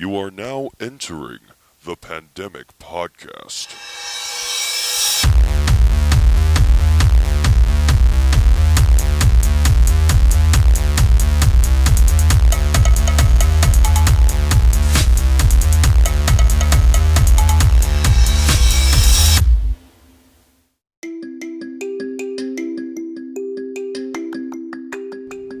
[0.00, 1.40] You are now entering
[1.84, 3.74] the Pandemic Podcast.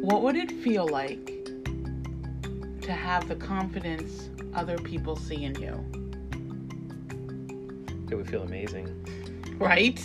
[0.00, 1.37] What would it feel like
[2.88, 5.74] to have the confidence other people see in you?
[8.10, 8.86] It would feel amazing.
[9.58, 9.98] Right?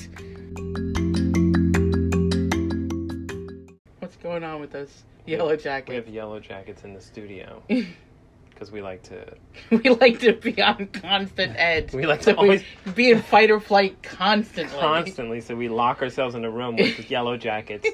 [4.00, 5.92] What's going on with those yellow jackets.
[5.92, 7.64] We have yellow jackets in the studio
[8.50, 9.34] because we like to.
[9.72, 11.94] We like to be on constant edge.
[11.94, 12.64] We like to So always-
[12.96, 14.78] be in fight or flight constantly.
[14.78, 17.88] Constantly, so we lock ourselves in a room with yellow jackets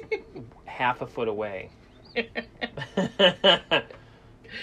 [0.64, 1.70] half a foot away.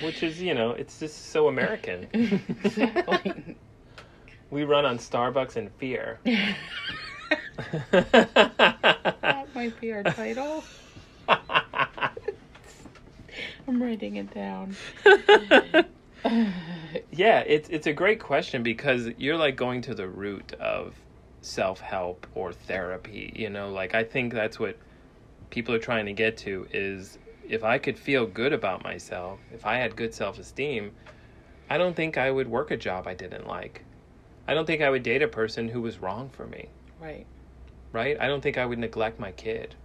[0.02, 2.08] Which is, you know, it's just so American.
[2.14, 3.58] exactly.
[4.50, 6.20] We run on Starbucks in fear.
[7.92, 10.64] that might be our title.
[13.68, 14.76] I'm writing it down.
[17.12, 20.96] yeah, it's it's a great question because you're like going to the root of
[21.42, 23.34] self help or therapy.
[23.36, 24.78] You know, like I think that's what
[25.50, 27.18] people are trying to get to is
[27.50, 30.92] if I could feel good about myself, if I had good self esteem,
[31.70, 33.84] I don't think I would work a job I didn't like.
[34.48, 37.26] I don't think I would date a person who was wrong for me, Right.
[37.92, 38.18] right?
[38.20, 39.76] I don't think I would neglect my kid.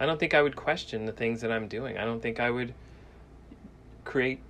[0.00, 1.98] I don't think I would question the things that I'm doing.
[1.98, 2.74] I don't think I would
[4.04, 4.40] create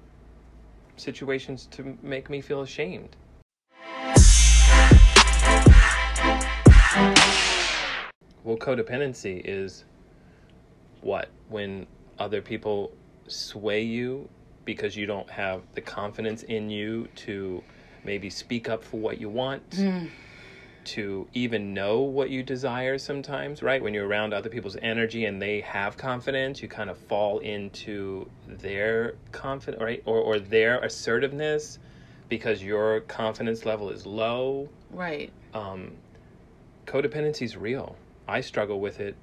[0.97, 3.17] situations to make me feel ashamed.
[8.45, 9.84] Well, codependency is
[11.01, 11.28] what?
[11.48, 11.86] When
[12.19, 12.92] other people
[13.28, 14.28] sway you
[14.64, 17.62] because you don't have the confidence in you to
[18.05, 19.62] maybe speak up for what you want,
[20.84, 23.83] to even know what you desire sometimes, right?
[23.83, 28.29] When you're around other people's energy and they have confidence, you kind of fall into
[28.46, 30.02] their confidence, right?
[30.05, 31.79] Or, or their assertiveness
[32.29, 35.33] because your confidence level is low Right.
[35.55, 35.96] um,
[36.86, 37.96] codependency is real.
[38.29, 39.17] I struggle with it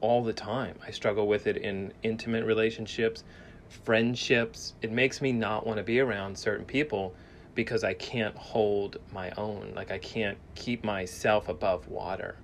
[0.00, 0.78] all the time.
[0.86, 3.24] I struggle with it in intimate relationships,
[3.68, 4.74] friendships.
[4.82, 7.14] It makes me not want to be around certain people
[7.54, 9.72] because I can't hold my own.
[9.74, 12.36] Like I can't keep myself above water.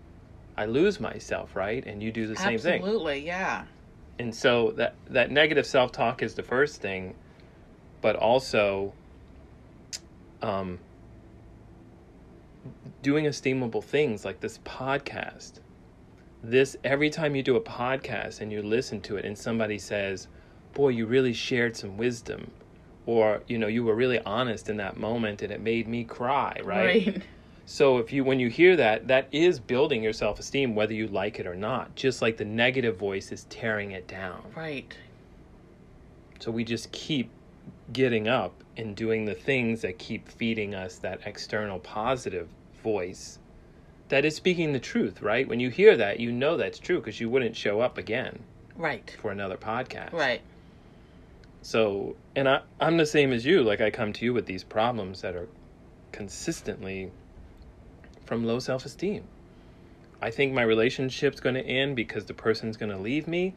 [0.57, 1.85] I lose myself, right?
[1.87, 3.65] And you do the same thing Absolutely, yeah.
[4.19, 7.15] and so that that negative self-talk is the first thing
[8.03, 8.93] but also
[10.43, 10.79] um
[13.03, 15.61] doing esteemable things like this podcast
[16.43, 20.27] this every time you do a podcast and you listen to it and somebody says
[20.75, 22.51] boy you really shared some wisdom
[23.07, 26.57] or you know you were really honest in that moment and it made me cry
[26.65, 27.23] right, Right.
[27.65, 31.39] so if you when you hear that, that is building your self-esteem whether you like
[31.39, 31.95] it or not.
[31.95, 34.43] Just like the negative voice is tearing it down.
[34.57, 34.97] Right.
[36.41, 37.31] So we just keep
[37.93, 42.49] getting up and doing the things that keep feeding us that external positive
[42.83, 43.39] voice
[44.13, 45.49] that is speaking the truth, right?
[45.49, 48.41] When you hear that, you know that's true because you wouldn't show up again
[48.77, 49.17] Right.
[49.23, 50.13] for another podcast.
[50.13, 50.43] Right.
[51.63, 53.63] So, and I, I'm the same as you.
[53.63, 55.49] Like, I come to you with these problems that are
[56.13, 57.11] consistently
[58.27, 59.25] from low self esteem.
[60.21, 63.55] I think my relationship's going to end because the person's going to leave me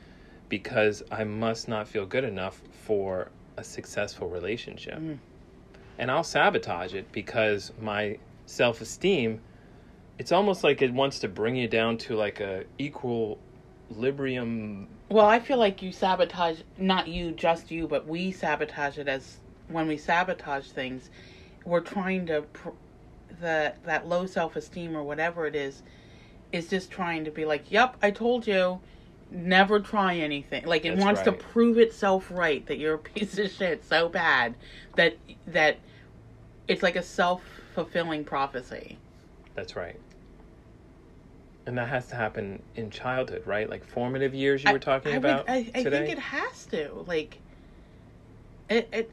[0.48, 5.00] because I must not feel good enough for a successful relationship.
[5.00, 5.18] Mm.
[5.98, 9.42] And I'll sabotage it because my self esteem,
[10.18, 13.40] it's almost like it wants to bring you down to like a equal
[13.94, 19.08] librium Well, I feel like you sabotage, not you, just you, but we sabotage it
[19.08, 19.38] as
[19.68, 21.10] when we sabotage things,
[21.66, 22.70] we're trying to, pr-
[23.42, 25.84] that that low self esteem or whatever it is,
[26.52, 28.80] is just trying to be like, yep, I told you,
[29.30, 30.66] never try anything.
[30.66, 34.10] Like it That's wants to prove itself right that you're a piece of shit so
[34.10, 34.56] bad
[34.96, 35.80] that that
[36.68, 38.98] it's like a self fulfilling prophecy.
[39.56, 40.00] That's right.
[41.66, 43.68] And that has to happen in childhood, right?
[43.68, 46.06] Like formative years you were talking I, about I, I today.
[46.06, 46.92] think it has to.
[47.08, 47.40] Like,
[48.70, 49.12] it, it.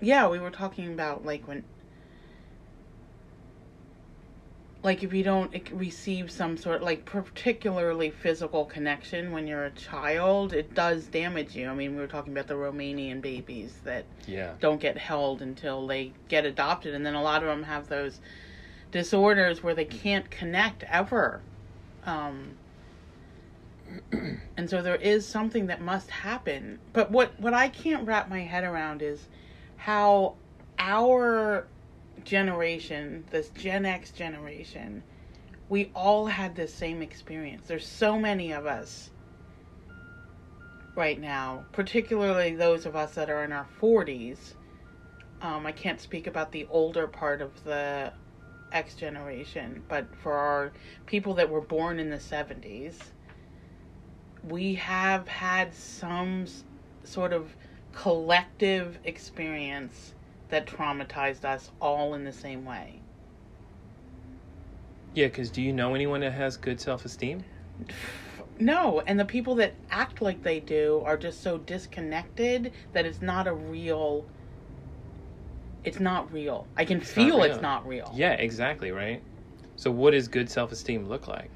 [0.00, 1.64] Yeah, we were talking about like when,
[4.82, 10.52] like if you don't receive some sort like particularly physical connection when you're a child,
[10.52, 11.68] it does damage you.
[11.68, 14.52] I mean, we were talking about the Romanian babies that yeah.
[14.60, 18.20] don't get held until they get adopted, and then a lot of them have those
[18.90, 21.42] disorders where they can't connect ever.
[22.04, 22.56] Um,
[24.56, 26.78] and so there is something that must happen.
[26.92, 29.28] But what what I can't wrap my head around is
[29.76, 30.34] how
[30.78, 31.66] our
[32.24, 35.02] generation, this Gen X generation,
[35.68, 37.68] we all had this same experience.
[37.68, 39.10] There's so many of us
[40.94, 44.54] right now, particularly those of us that are in our 40s.
[45.40, 48.12] Um, I can't speak about the older part of the
[48.72, 50.72] X generation, but for our
[51.06, 52.96] people that were born in the 70s,
[54.48, 56.46] we have had some
[57.04, 57.54] sort of
[57.92, 60.14] collective experience
[60.50, 63.00] that traumatized us all in the same way.
[65.14, 67.44] Yeah, because do you know anyone that has good self esteem?
[68.60, 73.22] No, and the people that act like they do are just so disconnected that it's
[73.22, 74.26] not a real.
[75.84, 76.66] It's not real.
[76.76, 78.12] I can not feel it's not real.
[78.14, 79.22] Yeah, exactly, right?
[79.76, 81.50] So, what does good self esteem look like?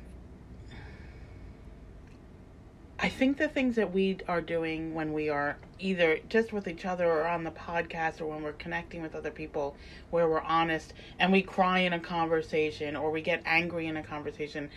[2.98, 6.84] I think the things that we are doing when we are either just with each
[6.84, 9.76] other or on the podcast or when we're connecting with other people
[10.10, 14.04] where we're honest and we cry in a conversation or we get angry in a
[14.04, 14.70] conversation.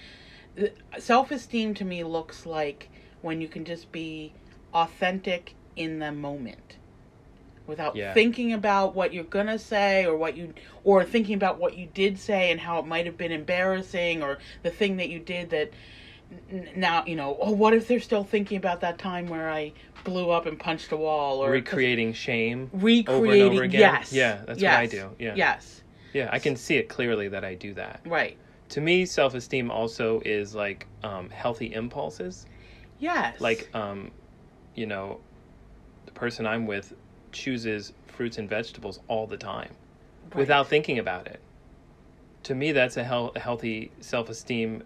[0.97, 2.89] Self esteem to me looks like
[3.21, 4.33] when you can just be
[4.73, 6.77] authentic in the moment
[7.67, 8.13] without Yeah.
[8.13, 10.53] thinking about what you're gonna say or what you
[10.83, 14.37] or thinking about what you did say and how it might have been embarrassing or
[14.63, 15.71] the thing that you did that
[16.51, 19.71] n- now you know oh what if they're still thinking about that time where i
[20.03, 23.81] blew up and punched a wall or Recreating shame recreating over and over again?
[23.81, 25.15] yes Yeah, that's yes, what I do.
[25.19, 25.35] Yeah.
[25.35, 25.81] yes
[26.13, 28.01] Yeah, I can see it clearly that I do that.
[28.05, 28.37] right
[28.69, 32.45] To me, self esteem also is like um, healthy impulses.
[32.99, 34.11] yes Like, um,
[34.75, 35.19] you know,
[36.05, 36.93] the person I'm with
[37.35, 39.69] chooses fruits and vegetables all the time
[40.31, 40.37] Right.
[40.37, 41.39] without thinking about it.
[42.43, 44.83] To me, that's a, hel- a healthy self esteem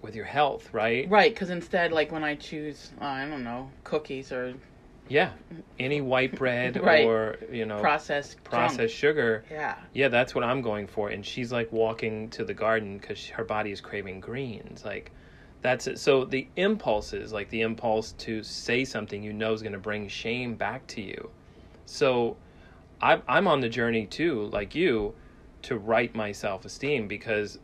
[0.00, 1.10] with your health, right?
[1.10, 4.54] right because instead like when i choose uh, i don't know cookies or
[5.08, 5.30] Yeah.
[5.78, 7.04] Any white bread Right.
[7.06, 8.44] or, you know, processed junk.
[8.44, 9.44] processed sugar.
[9.50, 11.08] yeah Yeah, that's what I'm going for.
[11.08, 14.84] And she's like walking to the garden because her body is craving greens.
[14.84, 15.10] Like,
[15.62, 15.98] that's it.
[15.98, 20.06] So the impulses, like the impulse to say something you know is going to bring
[20.08, 21.30] shame back to you.
[21.88, 22.36] So
[23.00, 25.14] I'm, I'm on the journey too, like you,
[25.62, 27.58] to right my self esteem because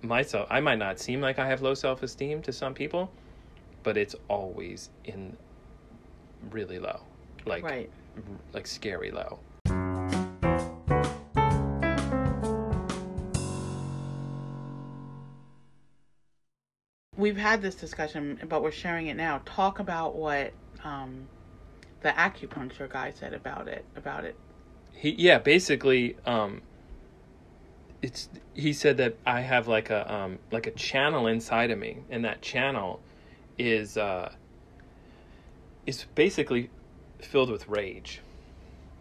[0.00, 3.10] myself, I might not seem like I have low self esteem to some people,
[3.82, 5.36] but it's always in
[6.50, 7.00] really low,
[7.46, 7.90] like, right
[8.52, 9.40] like scary low.
[17.16, 19.42] we've had this discussion, but we're sharing it now.
[19.44, 20.52] Talk about what
[20.84, 21.26] um,
[22.00, 23.84] the acupuncture guy said about it.
[23.96, 24.36] About it.
[24.92, 26.62] he yeah basically um
[28.02, 31.98] it's he said that i have like a um like a channel inside of me
[32.10, 33.00] and that channel
[33.58, 34.30] is uh
[35.86, 36.70] is basically
[37.20, 38.20] filled with rage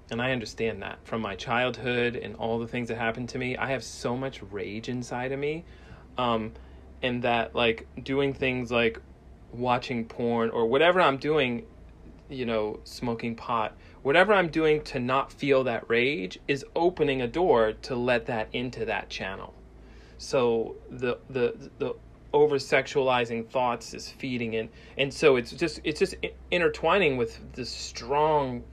[0.09, 3.55] and i understand that from my childhood and all the things that happened to me
[3.57, 5.63] i have so much rage inside of me
[6.17, 6.51] um
[7.03, 8.99] and that like doing things like
[9.51, 11.63] watching porn or whatever i'm doing
[12.29, 17.27] you know, smoking pot, whatever I'm doing to not feel that rage is opening a
[17.27, 19.53] door to let that into that channel.
[20.17, 21.95] So the the the
[22.33, 26.15] over sexualizing thoughts is feeding in and so it's just it's just
[26.51, 28.63] intertwining with this strong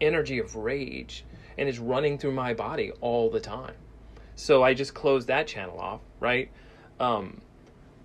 [0.00, 1.24] energy of rage
[1.56, 3.74] and it's running through my body all the time.
[4.34, 6.50] So I just closed that channel off, right?
[6.98, 7.40] Um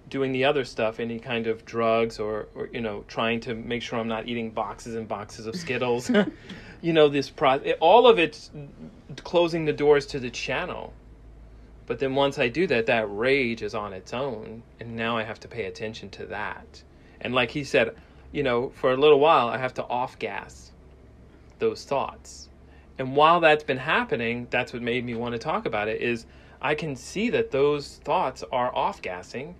[0.09, 3.81] doing the other stuff, any kind of drugs or, or you know, trying to make
[3.81, 6.11] sure I'm not eating boxes and boxes of Skittles.
[6.81, 8.51] you know, this pro it- all of it's
[9.23, 10.93] closing the doors to the channel.
[11.87, 15.23] But then once I do that, that rage is on its own, and now I
[15.23, 16.83] have to pay attention to that.
[17.21, 17.95] And like he said,
[18.31, 20.71] you know, for a little while I have to off gas
[21.59, 22.49] those thoughts.
[22.97, 26.25] And while that's been happening, that's what made me want to talk about it is
[26.61, 29.55] I can see that those thoughts are off gassing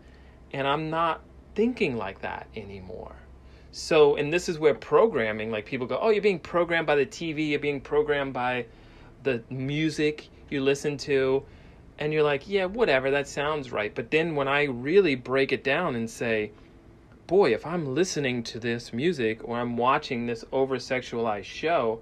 [0.54, 1.22] and I'm not
[1.56, 3.16] thinking like that anymore.
[3.72, 7.06] So, and this is where programming, like people go, oh, you're being programmed by the
[7.06, 8.66] TV, you're being programmed by
[9.24, 11.44] the music you listen to.
[11.98, 13.94] And you're like, yeah, whatever, that sounds right.
[13.94, 16.52] But then when I really break it down and say,
[17.28, 22.02] boy, if I'm listening to this music or I'm watching this over sexualized show,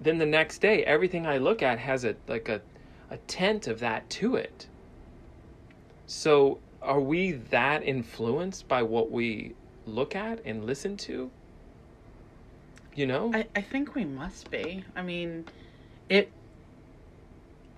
[0.00, 2.60] then the next day everything I look at has a like a,
[3.10, 4.66] a tent of that to it.
[6.06, 9.54] So are we that influenced by what we
[9.86, 11.30] look at and listen to?
[12.94, 13.32] You know?
[13.34, 14.84] I, I think we must be.
[14.96, 15.46] I mean,
[16.08, 16.30] it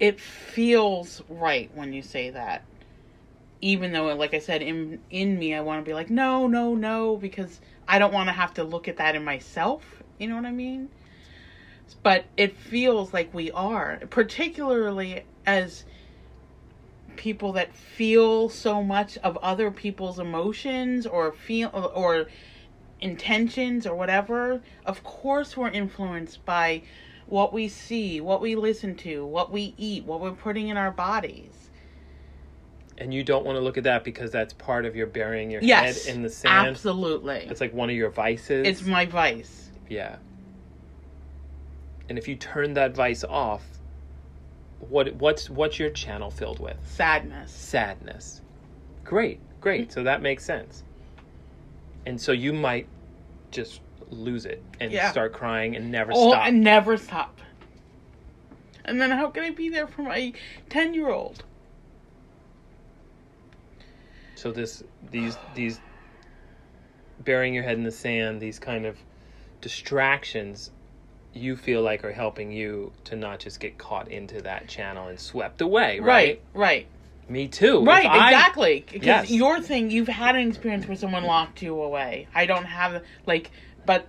[0.01, 2.65] it feels right when you say that.
[3.61, 6.75] Even though, like I said, in in me, I want to be like, no, no,
[6.75, 10.03] no, because I don't want to have to look at that in myself.
[10.19, 10.89] You know what I mean?
[12.03, 15.85] but it feels like we are, particularly as
[17.17, 22.27] people that feel so much of other people's emotions or feel or
[23.01, 24.63] intentions or whatever.
[24.87, 26.83] Of course, we're influenced by
[27.27, 30.91] what we see, what we listen to, what we eat, what we're putting in our
[30.91, 31.71] bodies.
[32.99, 35.63] And you don't want to look at that because that's part of your burying your
[35.63, 36.69] Yes, head in the sand.
[36.69, 37.47] absolutely.
[37.49, 38.67] It's like one of your vices.
[38.67, 39.71] It's my vice.
[39.89, 40.17] Yeah.
[42.09, 43.65] And if you turn that vice off,
[44.89, 46.77] what what's what's your channel filled with?
[46.87, 47.51] Sadness.
[47.53, 48.41] Sadness.
[49.05, 49.93] Great, great.
[49.93, 50.83] So that makes sense.
[52.05, 52.89] And so you might
[53.51, 55.11] just lose it and Yeah.
[55.11, 56.45] start crying and never Oh, stop.
[56.47, 57.41] I never stop.
[58.85, 60.33] And then how can I be there for my
[60.69, 61.45] 10 year old?
[64.35, 65.81] So this these these
[67.21, 68.99] burying your head in the sand, these kind of
[69.61, 70.71] distractions
[71.35, 75.19] you feel like are helping you to not just get caught into that channel and
[75.19, 76.07] swept away, right?
[76.07, 76.87] Right, right.
[77.29, 77.85] Me too.
[77.85, 78.85] Right, I- exactly.
[78.91, 79.31] Because Yes.
[79.31, 82.27] your thing, you've had an experience where someone locked you away.
[82.35, 83.51] I don't have, like,
[83.87, 84.07] but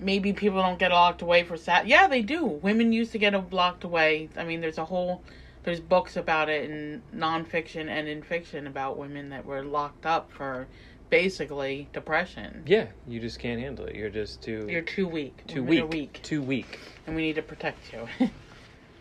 [0.00, 1.86] maybe people don't get locked away for sad.
[1.86, 2.44] Yeah, they do.
[2.44, 4.28] Women used to get locked away.
[4.36, 5.22] I mean, there's a whole,
[5.62, 10.30] there's books about it in nonfiction and in fiction about women that were locked up
[10.32, 10.66] for
[11.10, 12.62] basically depression.
[12.66, 13.94] Yeah, you just can't handle it.
[13.94, 15.46] You're just too You're too weak.
[15.46, 15.90] too weak.
[15.90, 16.20] weak.
[16.22, 16.78] Too weak.
[17.06, 18.08] And we need to protect you.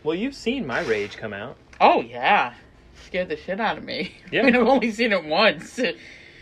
[0.04, 2.56] Well, you've seen my rage come out, oh, yeah.
[3.06, 4.12] Scared the shit out of me.
[4.34, 4.42] Yeah.
[4.42, 5.80] I mean, I've only seen it once.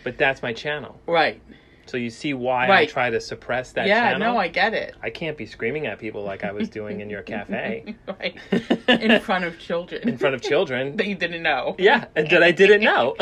[0.04, 1.00] but that's my channel.
[1.06, 1.40] right.
[1.88, 4.34] So you see why I try to suppress that yeah, channel.
[4.34, 4.96] no, I get it.
[5.02, 8.38] I can't be screaming at people like I was doing in your cafe right.
[8.88, 10.08] In front of children.
[10.08, 10.96] in front of children.
[10.98, 11.76] that you didn't know.
[11.78, 13.16] Yeah, and that I didn't know.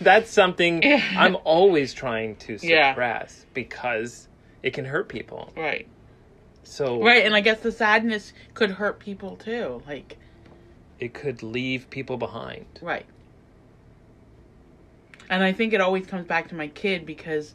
[0.00, 0.82] That's something
[1.16, 2.92] I'm always trying to Yeah.
[2.92, 4.28] suppress because
[4.62, 5.52] it can hurt people.
[5.56, 5.86] Right.
[6.64, 9.82] So Right, and I guess the sadness could hurt people too.
[9.86, 10.18] Like,
[10.98, 12.66] it could leave people behind.
[12.82, 13.06] right.
[15.30, 17.54] And I think it always comes back to my kid because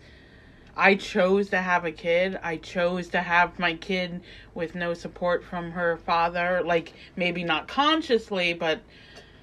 [0.76, 2.40] I chose to have a kid.
[2.42, 4.22] I chose to have my kid
[4.56, 6.62] with no support from her father.
[6.66, 8.82] Like, maybe not consciously, but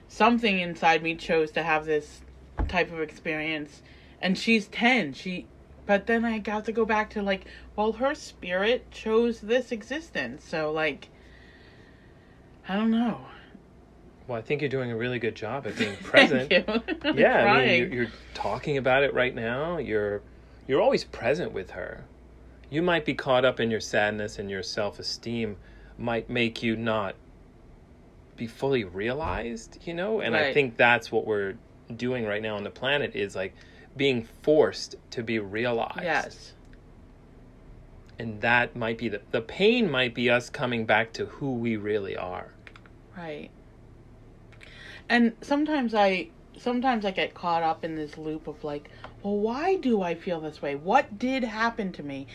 [0.09, 2.23] something inside me chose to have this
[2.69, 3.83] type of experience.
[4.21, 5.13] And she's 10.
[5.13, 5.47] She.
[5.87, 7.47] But then I got to go back to, like,
[7.77, 10.45] well, her spirit chose this existence.
[10.45, 11.09] So, like,
[12.69, 13.21] I don't know.
[14.27, 16.51] Well, I think you're doing a really good job at being present.
[16.51, 16.69] Thank
[17.05, 17.13] you.
[17.15, 19.79] Yeah, I mean, you're, you're talking about it right now.
[19.79, 20.23] You're
[20.71, 22.05] you're always present with her.
[22.71, 25.57] You might be caught up in your sadness and your self-esteem
[25.99, 27.17] might make you not
[28.37, 30.21] be fully realized, you know?
[30.21, 31.55] And I think that's what we're
[31.97, 33.53] doing right now on the planet is like
[33.97, 36.05] being forced to be realized.
[36.05, 36.53] Yes.
[38.21, 41.77] And that might be the the pain might be us coming back to who we
[41.79, 42.53] really are.
[43.17, 43.51] Right.
[45.09, 46.29] And sometimes I
[46.59, 48.91] sometimes I get caught up in this loop of like,
[49.23, 50.75] well, why do I feel this way?
[50.75, 52.27] What did happen to me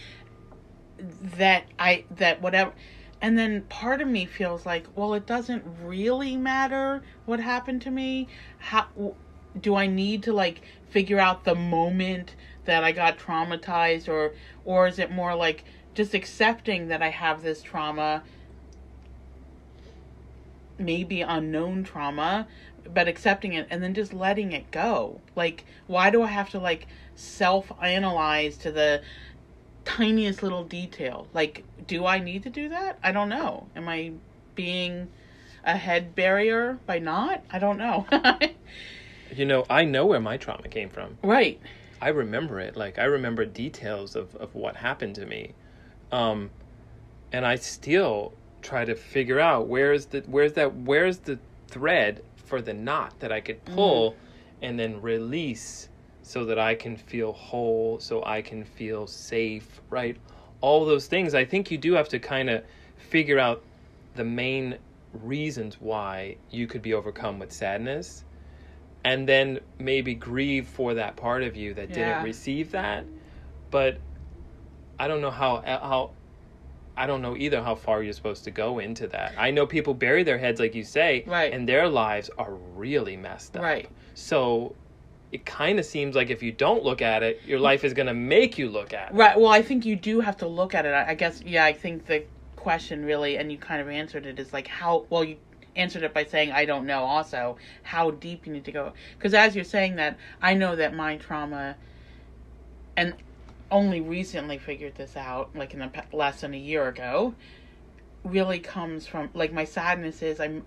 [1.38, 2.74] that I that whatever
[3.22, 7.91] and then part of me feels like, well, it doesn't really matter what happened to
[7.91, 8.27] me.
[8.60, 8.88] How
[9.60, 14.88] do I need to like figure out the moment that I got traumatized or or
[14.88, 18.24] is it more like just accepting that I have this trauma
[20.77, 22.48] maybe unknown trauma
[22.93, 25.21] but accepting it and then just letting it go.
[25.35, 29.01] Like why do i have to like self analyze to the
[29.83, 31.27] tiniest little detail?
[31.33, 32.99] Like do i need to do that?
[33.03, 33.67] I don't know.
[33.75, 34.11] Am i
[34.55, 35.09] being
[35.63, 37.43] a head barrier by not?
[37.51, 38.05] I don't know.
[39.35, 41.17] You know, I know where my trauma came from.
[41.23, 41.59] right.
[42.01, 42.77] I remember it.
[42.77, 45.53] Like I remember details of, of what happened to me.
[46.11, 46.51] Um
[47.31, 52.61] and I still try to figure out where's the where's that where's the thread for
[52.61, 53.75] the knot that I could mm-hmm.
[53.75, 54.15] pull
[54.61, 55.89] and then release
[56.21, 60.17] so that I can feel whole, so I can feel safe, right?
[60.61, 61.35] All those things.
[61.35, 62.63] I think you do have to kind of
[62.97, 63.61] figure out
[64.15, 64.77] the main
[65.13, 68.25] reasons why you could be overcome with sadness
[69.03, 71.95] and then maybe grieve for that part of you that Yeah.
[71.95, 73.05] didn't receive that
[73.71, 73.99] but
[74.99, 76.11] i don't know how how
[76.97, 79.93] i don't know either how far you're supposed to go into that i know people
[79.93, 81.51] bury their heads like you say Right.
[81.53, 84.75] and their lives are really messed up right so
[85.31, 88.07] it kind of seems like if you don't look at it your life is going
[88.07, 89.37] to make you look at it Right.
[89.37, 90.89] Well, I think you do have to look at it.
[90.93, 92.23] I I guess, yeah, I think the
[92.55, 95.35] question really, and you kind of answered it, is like how, well, you
[95.75, 98.93] answered it by saying, I don't know also how deep you need to go.
[99.17, 101.75] Because as you're saying that, I know that my trauma,
[102.95, 103.13] and
[103.75, 107.36] only recently figured this out, like in the less than a year ago,
[108.24, 110.63] really comes from like my sadness is I'm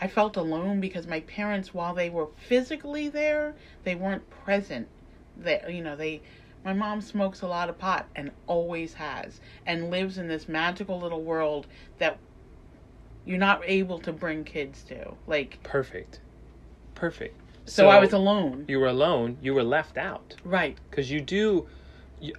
[0.00, 3.54] I felt alone because my parents while they were physically there,
[3.84, 4.88] they weren't present
[5.36, 5.70] there.
[5.70, 6.20] You know, they
[6.64, 10.98] my mom smokes a lot of pot and always has and lives in this magical
[10.98, 11.68] little world
[11.98, 12.18] that
[13.24, 15.14] you're not able to bring kids to.
[15.28, 16.18] Like Perfect.
[16.96, 17.38] Perfect.
[17.66, 18.64] so, I was alone.
[18.66, 19.38] You were alone.
[19.40, 20.76] You were left out Right.
[20.90, 21.68] because you do.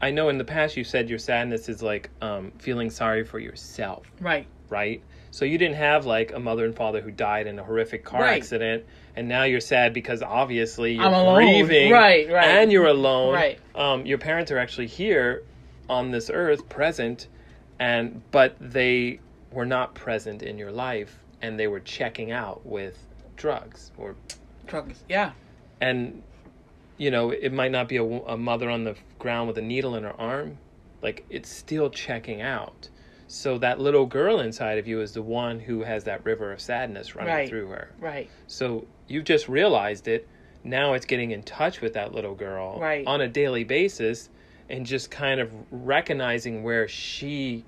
[0.01, 3.39] I know in the past you said your sadness is like um, feeling sorry for
[3.39, 4.47] yourself, Right.
[4.69, 5.01] right?
[5.31, 8.21] So you didn't have like a mother and father who died in a horrific car
[8.21, 8.37] Right.
[8.41, 11.35] accident, and now you're sad because obviously you're I'm alone.
[11.43, 12.45] grieving, Right, right.
[12.47, 13.33] and you're alone.
[13.33, 13.59] Right.
[13.75, 15.43] Um, your parents are actually here
[15.89, 17.27] on this earth, present,
[17.79, 19.19] and but they
[19.51, 22.97] were not present in your life, and they were checking out with
[23.35, 24.15] drugs or
[24.65, 25.03] Drugs.
[25.07, 25.31] Yeah.
[25.79, 26.23] and
[26.97, 29.95] you know it might not be a, a mother on the ground with a needle
[29.95, 30.57] in her arm
[31.01, 32.89] like it's still checking out
[33.27, 36.61] so that little girl inside of you is the one who has that river of
[36.61, 37.49] sadness running Right.
[37.49, 38.29] through her Right.
[38.47, 40.27] so you've just realized it
[40.63, 43.05] now it's getting in touch with that little girl Right.
[43.05, 44.29] on a daily basis
[44.69, 47.65] and just kind of recognizing where she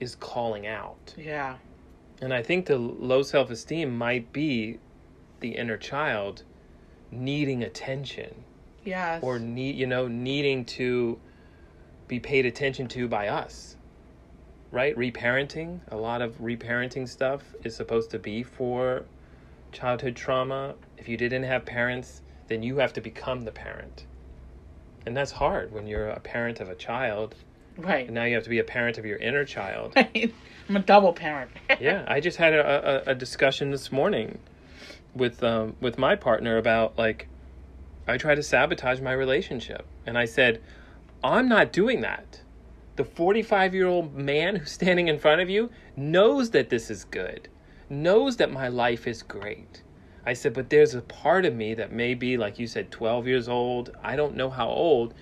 [0.00, 1.56] is calling out Yeah.
[2.20, 4.78] and I think the low self esteem might be
[5.40, 6.44] the inner child
[7.10, 8.44] needing attention
[8.84, 9.22] Yes.
[9.22, 11.18] or need you know needing to
[12.08, 13.76] be paid attention to by us.
[14.70, 14.96] Right?
[14.96, 19.04] Reparenting, a lot of reparenting stuff is supposed to be for
[19.70, 20.74] childhood trauma.
[20.96, 24.06] If you didn't have parents, then you have to become the parent.
[25.04, 27.34] And that's hard when you're a parent of a child.
[27.76, 28.06] right.
[28.06, 29.92] And now you have to be a parent of your inner child.
[30.68, 31.50] I'm a double parent.
[31.80, 34.38] yeah, I just had a, a, a discussion this morning
[35.14, 37.28] with um, with my partner about like
[38.06, 40.60] I try to sabotage my relationship, and I said
[41.24, 42.40] I'm not doing that.
[42.96, 47.04] The 45 year old man who's standing in front of you knows that this is
[47.04, 47.48] good,
[47.88, 49.82] knows that my life is great.
[50.26, 53.26] I said, but there's a part of me that may be, like you said, 12
[53.26, 55.14] years old, I don't know how old,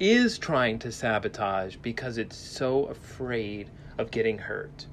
[0.00, 4.86] is trying to sabotage because it's so afraid of getting hurt.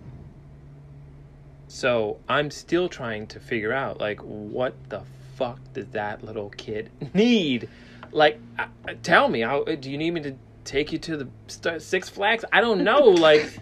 [1.67, 5.01] So I'm still trying to figure out, like, what the
[5.41, 7.67] fuck does that little kid need?
[8.11, 8.67] Like, uh,
[9.01, 12.45] tell me, how, do you need me to take you to the St- Six Flags?
[12.51, 13.57] I don't know, like,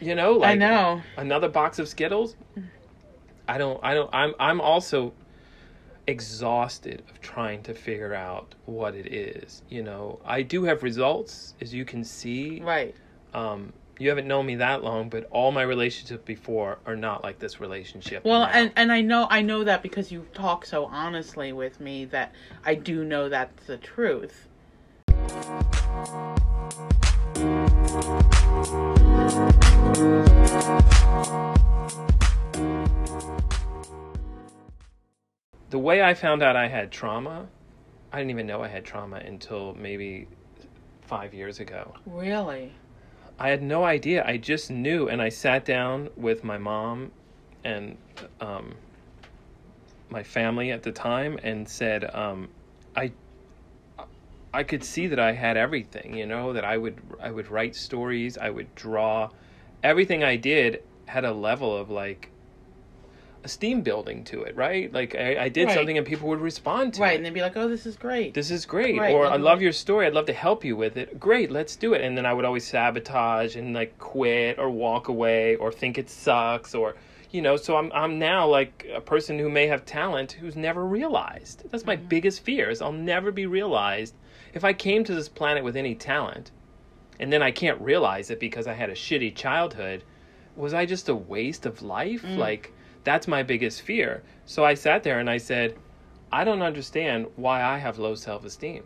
[0.00, 1.02] you know, like I know.
[1.16, 2.36] another box of Skittles.
[3.48, 3.78] I don't.
[3.82, 4.10] I don't.
[4.12, 4.34] I'm.
[4.40, 5.12] I'm also
[6.08, 9.62] exhausted of trying to figure out what it is.
[9.68, 12.60] You know, I do have results, as you can see.
[12.60, 12.94] Right.
[13.34, 17.38] Um, you haven't known me that long, but all my relationships before are not like
[17.38, 18.24] this relationship.
[18.24, 18.50] Well, now.
[18.52, 22.34] and and I know I know that because you talk so honestly with me that
[22.64, 24.48] I do know that's the truth.
[35.70, 37.48] the way I found out I had trauma,
[38.12, 40.28] I didn't even know I had trauma until maybe
[41.02, 41.94] five years ago.
[42.06, 42.72] Really.
[43.38, 44.24] I had no idea.
[44.26, 47.12] I just knew, and I sat down with my mom
[47.64, 47.96] and
[48.40, 48.74] um,
[50.08, 52.48] my family at the time and said, um,
[52.94, 53.12] "I,
[54.54, 56.14] I could see that I had everything.
[56.16, 59.30] You know, that I would I would write stories, I would draw,
[59.82, 62.30] everything I did had a level of like."
[63.46, 64.92] Esteem building to it right?
[64.92, 65.74] Like i, I did Right.
[65.74, 67.10] something and people would respond to Right, it.
[67.10, 68.98] Right, and they'd be like, "Oh, this is great." this is great.
[68.98, 70.06] Right, or i love your story.
[70.06, 71.18] I'd love to help you with it.
[71.18, 72.00] Great let's do it.
[72.02, 76.08] And then i would always sabotage and like quit or walk away or think it
[76.10, 76.88] sucks or
[77.30, 80.84] you know so i'm i'm now like a person who may have talent who's never
[80.84, 81.56] realized.
[81.70, 82.08] That's my mm-hmm.
[82.14, 84.14] biggest fear is i'll never be realized.
[84.54, 86.50] If i came to this planet with any talent
[87.20, 90.02] and then i can't realize it because i had a shitty childhood
[90.56, 92.22] was i just a waste of life?
[92.22, 92.38] Mm.
[92.38, 92.72] Like
[93.06, 95.74] that's my biggest fear so i sat there and i said
[96.32, 98.84] I don't understand why I have low self esteem.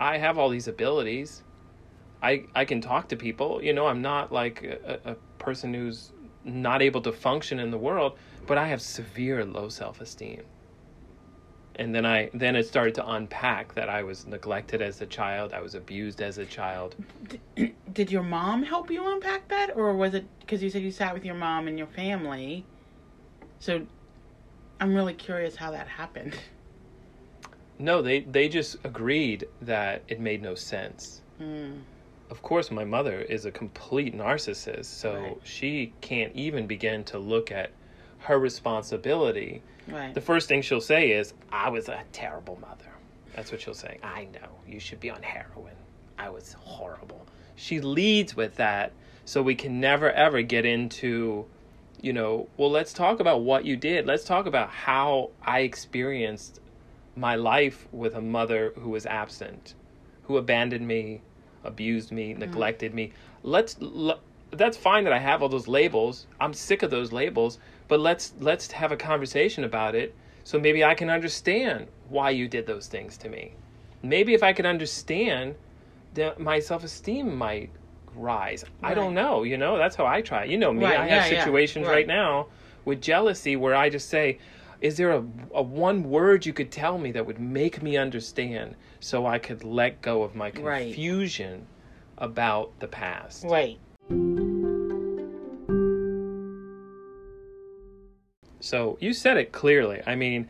[0.00, 1.42] I have all these abilities.
[2.22, 3.62] I I can talk to people.
[3.62, 6.12] You know, I'm not like a, a person who's
[6.44, 10.42] not able to function in the world, but I have severe low self esteem.
[11.78, 15.52] And then I then it started to unpack that I was neglected as a child,
[15.52, 16.96] I was abused as a child.
[17.92, 21.14] Did your mom help you unpack that, or was it because you said you sat
[21.14, 22.64] with your mom and your family?
[23.60, 23.86] So,
[24.80, 26.34] I'm really curious how that happened.
[27.78, 31.22] No, they they just agreed that it made no sense.
[31.40, 31.82] Mm,
[32.30, 35.36] of course my mother is a complete narcissist so Right.
[35.44, 37.70] she can't even begin to look at
[38.18, 40.14] her responsibility right.
[40.14, 42.90] the first thing she'll say is i was a terrible mother
[43.34, 45.74] that's what she'll say i know you should be on heroin
[46.18, 48.92] i was horrible she leads with that
[49.24, 51.44] So we can never ever get into,
[52.00, 54.06] you know, well, let's talk about what you did.
[54.06, 56.60] Let's talk about how I experienced
[57.14, 59.74] my life with a mother who was absent,
[60.22, 61.20] who abandoned me,
[61.62, 62.40] abused me, mm-hmm.
[62.40, 63.12] neglected me.
[63.42, 64.20] Let's l-
[64.50, 66.26] that's fine that I have all those labels.
[66.40, 70.84] I'm sick of those labels, but let's let's have a conversation about it so maybe
[70.84, 73.52] I can understand why you did those things to me.
[74.02, 75.56] Maybe if I could understand
[76.14, 77.70] that my self-esteem might
[78.14, 78.64] rise.
[78.82, 80.44] I don't know, you know, that's how I try.
[80.44, 80.84] You know me.
[80.84, 81.92] Right, I yeah, have yeah, situations right.
[81.92, 82.06] right.
[82.06, 82.46] now
[82.84, 84.38] with jealousy where I just say,
[84.80, 88.74] is there a, a one word you could tell me that would make me understand
[89.00, 90.86] so I could let go of my Right.
[90.86, 91.66] confusion
[92.16, 93.44] about the past?
[93.44, 93.78] Right.
[98.60, 100.00] So you said it clearly.
[100.06, 100.48] I mean,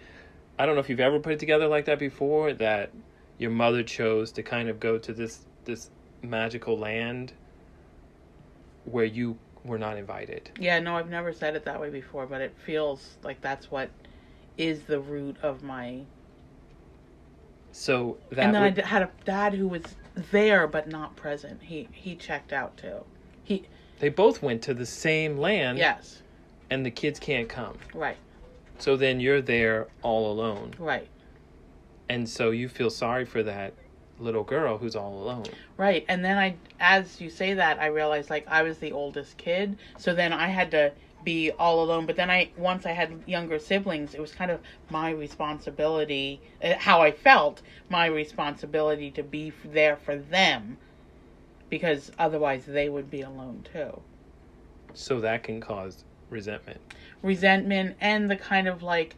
[0.59, 2.91] I don't know if you've ever put it together like that before that
[3.39, 5.91] your mother chose to kind of go to this this
[6.23, 7.33] magical land
[8.85, 10.51] where you were not invited.
[10.59, 13.91] Yeah, no, I've never said it that way before, but it feels like that's what
[14.57, 16.01] is the root of my.
[17.71, 19.83] So that and then would- I had a dad who was
[20.33, 21.63] there but not present.
[21.63, 23.05] He he checked out too.
[23.45, 23.65] He
[24.01, 26.23] they both went to the same land yes,
[26.71, 27.77] and the kids can't come.
[27.95, 28.17] right,
[28.79, 30.75] So then you're there all alone.
[30.79, 31.09] right,
[32.09, 33.75] And so you feel sorry for that
[34.19, 35.45] little girl who's all alone.
[35.77, 36.05] right.
[36.09, 39.77] And then I, as you say that, I realized like I was the oldest kid,
[39.97, 40.93] so then I had to
[41.25, 42.05] be all alone.
[42.07, 46.75] But then I once I had younger siblings, it was kind of my responsibility, uh,
[46.79, 50.79] how I felt, my responsibility to be there for them,
[51.71, 54.01] because otherwise they would be alone too.
[54.95, 56.81] So that can cause resentment.
[57.23, 59.17] resentment and the kind of like,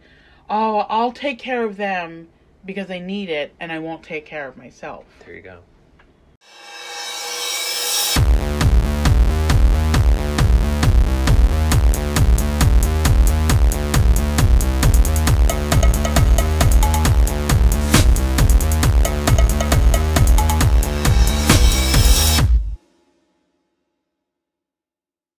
[0.48, 2.28] oh, I'll take care of them
[2.64, 5.04] because they need it and I won't take care of myself.
[5.24, 5.60] There you go.